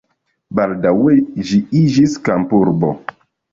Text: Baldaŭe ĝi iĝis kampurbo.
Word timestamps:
Baldaŭe 0.59 1.19
ĝi 1.51 1.61
iĝis 1.83 2.19
kampurbo. 2.31 2.93